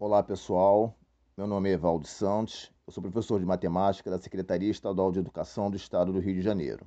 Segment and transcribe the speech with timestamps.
[0.00, 0.96] Olá pessoal,
[1.36, 5.68] meu nome é Evaldo Santos, eu sou professor de matemática da Secretaria Estadual de Educação
[5.68, 6.86] do Estado do Rio de Janeiro.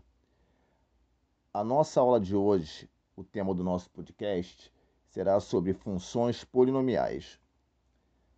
[1.54, 4.72] A nossa aula de hoje, o tema do nosso podcast,
[5.10, 7.38] será sobre funções polinomiais.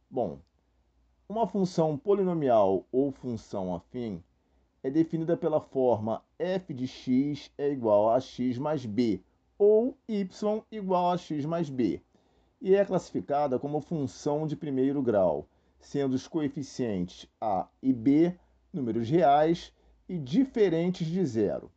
[0.09, 0.39] Bom,
[1.29, 4.23] uma função polinomial ou função afim
[4.81, 9.21] é definida pela forma f de x é igual a x mais b
[9.55, 12.01] ou y igual a x mais b
[12.63, 15.45] e é classificada como função de primeiro grau,
[15.77, 18.33] sendo os coeficientes a e b
[18.71, 19.73] números reais
[20.07, 21.69] e diferentes de zero.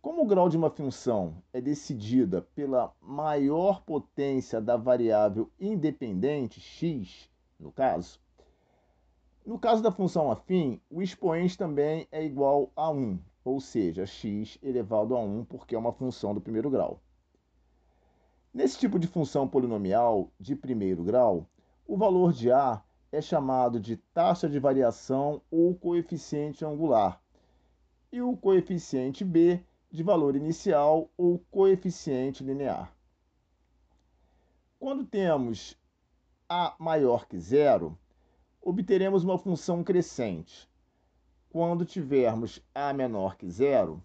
[0.00, 7.30] Como o grau de uma função é decidida pela maior potência da variável independente x,
[7.60, 8.20] no caso,
[9.46, 14.58] no caso da função afim, o expoente também é igual a 1, ou seja, x
[14.60, 17.00] elevado a 1, porque é uma função do primeiro grau.
[18.54, 21.48] Nesse tipo de função polinomial de primeiro grau,
[21.86, 27.18] o valor de A é chamado de taxa de variação ou coeficiente angular,
[28.12, 32.94] e o coeficiente B de valor inicial ou coeficiente linear.
[34.78, 35.74] Quando temos
[36.46, 37.98] A maior que zero,
[38.60, 40.68] obteremos uma função crescente.
[41.48, 44.04] Quando tivermos A menor que zero,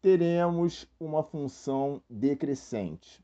[0.00, 3.21] teremos uma função decrescente.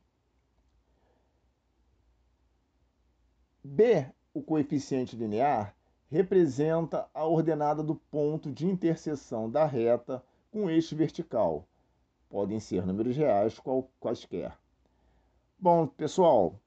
[3.69, 5.77] B, o coeficiente linear,
[6.11, 11.66] representa a ordenada do ponto de interseção da reta com o eixo vertical.
[12.30, 13.60] Podem ser números reais
[14.00, 14.56] quaisquer.
[15.58, 16.58] Bom, pessoal,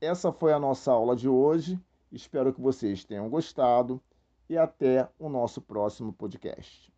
[0.00, 1.78] essa foi a nossa aula de hoje.
[2.10, 4.00] Espero que vocês tenham gostado
[4.48, 6.93] e até o nosso próximo podcast.